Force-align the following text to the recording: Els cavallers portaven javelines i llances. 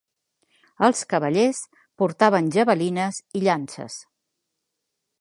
Els 0.87 1.01
cavallers 1.11 1.59
portaven 2.03 2.51
javelines 2.57 3.23
i 3.41 3.45
llances. 3.47 4.03